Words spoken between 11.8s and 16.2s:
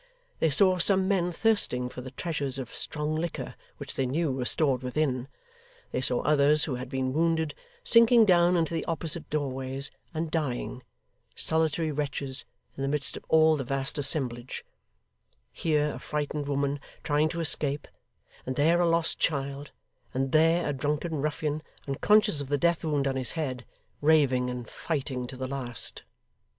wretches, in the midst of all the vast assemblage; here a